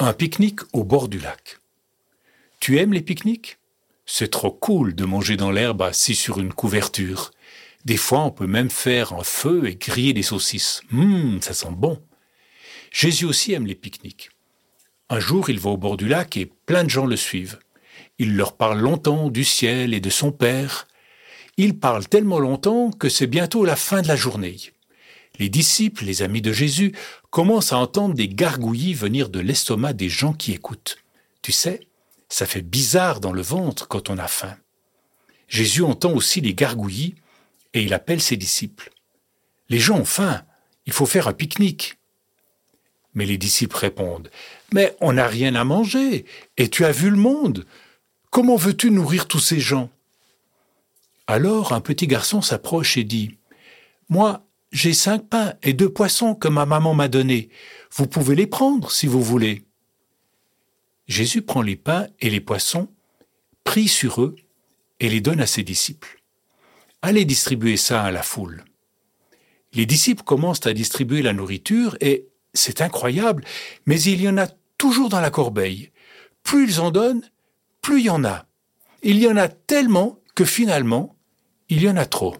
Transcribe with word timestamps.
Un 0.00 0.12
pique-nique 0.12 0.60
au 0.72 0.84
bord 0.84 1.08
du 1.08 1.18
lac. 1.18 1.58
Tu 2.60 2.78
aimes 2.78 2.92
les 2.92 3.00
pique-niques? 3.00 3.58
C'est 4.06 4.30
trop 4.30 4.52
cool 4.52 4.94
de 4.94 5.04
manger 5.04 5.36
dans 5.36 5.50
l'herbe 5.50 5.82
assis 5.82 6.14
sur 6.14 6.38
une 6.38 6.52
couverture. 6.52 7.32
Des 7.84 7.96
fois, 7.96 8.20
on 8.20 8.30
peut 8.30 8.46
même 8.46 8.70
faire 8.70 9.12
un 9.12 9.24
feu 9.24 9.66
et 9.66 9.74
griller 9.74 10.12
des 10.12 10.22
saucisses. 10.22 10.82
Hum, 10.92 11.40
ça 11.42 11.52
sent 11.52 11.72
bon. 11.72 12.00
Jésus 12.92 13.24
aussi 13.24 13.54
aime 13.54 13.66
les 13.66 13.74
pique-niques. 13.74 14.30
Un 15.08 15.18
jour, 15.18 15.50
il 15.50 15.58
va 15.58 15.70
au 15.70 15.76
bord 15.76 15.96
du 15.96 16.06
lac 16.06 16.36
et 16.36 16.46
plein 16.46 16.84
de 16.84 16.90
gens 16.90 17.06
le 17.06 17.16
suivent. 17.16 17.58
Il 18.18 18.36
leur 18.36 18.56
parle 18.56 18.78
longtemps 18.78 19.30
du 19.30 19.42
ciel 19.42 19.94
et 19.94 20.00
de 20.00 20.10
son 20.10 20.30
Père. 20.30 20.86
Il 21.56 21.76
parle 21.76 22.06
tellement 22.06 22.38
longtemps 22.38 22.92
que 22.92 23.08
c'est 23.08 23.26
bientôt 23.26 23.64
la 23.64 23.74
fin 23.74 24.00
de 24.02 24.08
la 24.08 24.16
journée. 24.16 24.58
Les 25.38 25.48
disciples, 25.48 26.04
les 26.04 26.22
amis 26.22 26.42
de 26.42 26.52
Jésus, 26.52 26.92
commencent 27.30 27.72
à 27.72 27.78
entendre 27.78 28.14
des 28.14 28.28
gargouillis 28.28 28.94
venir 28.94 29.28
de 29.28 29.40
l'estomac 29.40 29.92
des 29.92 30.08
gens 30.08 30.32
qui 30.32 30.52
écoutent. 30.52 30.98
Tu 31.42 31.52
sais, 31.52 31.80
ça 32.28 32.46
fait 32.46 32.62
bizarre 32.62 33.20
dans 33.20 33.32
le 33.32 33.42
ventre 33.42 33.86
quand 33.88 34.10
on 34.10 34.18
a 34.18 34.28
faim. 34.28 34.56
Jésus 35.46 35.82
entend 35.82 36.12
aussi 36.12 36.40
les 36.40 36.54
gargouillis 36.54 37.14
et 37.72 37.82
il 37.82 37.94
appelle 37.94 38.20
ses 38.20 38.36
disciples. 38.36 38.90
Les 39.68 39.78
gens 39.78 39.98
ont 39.98 40.04
faim, 40.04 40.42
il 40.86 40.92
faut 40.92 41.06
faire 41.06 41.28
un 41.28 41.32
pique-nique. 41.32 41.98
Mais 43.14 43.26
les 43.26 43.38
disciples 43.38 43.76
répondent, 43.76 44.30
Mais 44.72 44.96
on 45.00 45.14
n'a 45.14 45.26
rien 45.26 45.54
à 45.54 45.64
manger, 45.64 46.24
et 46.56 46.68
tu 46.68 46.84
as 46.84 46.92
vu 46.92 47.10
le 47.10 47.16
monde. 47.16 47.66
Comment 48.30 48.56
veux-tu 48.56 48.90
nourrir 48.90 49.26
tous 49.26 49.40
ces 49.40 49.60
gens? 49.60 49.90
Alors 51.26 51.72
un 51.72 51.80
petit 51.80 52.06
garçon 52.06 52.42
s'approche 52.42 52.96
et 52.96 53.04
dit, 53.04 53.36
Moi, 54.08 54.42
j'ai 54.70 54.92
cinq 54.92 55.28
pains 55.28 55.54
et 55.62 55.72
deux 55.72 55.88
poissons 55.88 56.34
que 56.34 56.48
ma 56.48 56.66
maman 56.66 56.94
m'a 56.94 57.08
donnés. 57.08 57.48
Vous 57.92 58.06
pouvez 58.06 58.34
les 58.34 58.46
prendre 58.46 58.90
si 58.90 59.06
vous 59.06 59.22
voulez. 59.22 59.64
Jésus 61.06 61.42
prend 61.42 61.62
les 61.62 61.76
pains 61.76 62.06
et 62.20 62.28
les 62.28 62.40
poissons, 62.40 62.88
prie 63.64 63.88
sur 63.88 64.22
eux 64.22 64.36
et 65.00 65.08
les 65.08 65.20
donne 65.20 65.40
à 65.40 65.46
ses 65.46 65.62
disciples. 65.62 66.22
Allez 67.00 67.24
distribuer 67.24 67.76
ça 67.76 68.02
à 68.02 68.10
la 68.10 68.22
foule. 68.22 68.64
Les 69.72 69.86
disciples 69.86 70.22
commencent 70.22 70.66
à 70.66 70.72
distribuer 70.72 71.22
la 71.22 71.32
nourriture 71.32 71.96
et 72.00 72.28
c'est 72.52 72.80
incroyable, 72.80 73.44
mais 73.86 74.00
il 74.00 74.20
y 74.20 74.28
en 74.28 74.36
a 74.36 74.48
toujours 74.76 75.08
dans 75.08 75.20
la 75.20 75.30
corbeille. 75.30 75.92
Plus 76.42 76.64
ils 76.64 76.80
en 76.80 76.90
donnent, 76.90 77.28
plus 77.80 78.00
il 78.00 78.06
y 78.06 78.10
en 78.10 78.24
a. 78.24 78.46
Il 79.02 79.18
y 79.18 79.28
en 79.28 79.36
a 79.36 79.48
tellement 79.48 80.18
que 80.34 80.44
finalement, 80.44 81.16
il 81.68 81.82
y 81.82 81.88
en 81.88 81.96
a 81.96 82.06
trop. 82.06 82.36